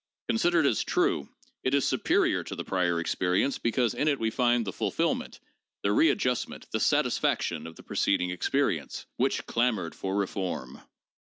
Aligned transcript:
Considered 0.27 0.65
as 0.65 0.83
'true' 0.83 1.29
it 1.61 1.75
is 1.75 1.87
superior 1.87 2.43
to 2.43 2.55
the 2.55 2.63
prior 2.63 2.99
experience, 2.99 3.59
because 3.59 3.93
in 3.93 4.07
it 4.07 4.19
we 4.19 4.31
find 4.31 4.65
the 4.65 4.73
fulfillment, 4.73 5.39
the 5.83 5.91
readjustment, 5.91 6.65
the 6.71 6.79
satisfaction 6.79 7.67
of 7.67 7.75
the 7.75 7.83
preceding 7.83 8.31
experience, 8.31 9.05
which 9.17 9.45
'clamored 9.45 9.93
for 9.93 10.15
reform.' 10.17 10.81